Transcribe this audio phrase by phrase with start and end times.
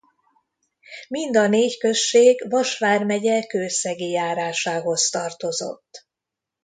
[1.09, 6.07] Mind a négy község Vas vármegye Kőszegi járásához tartozott.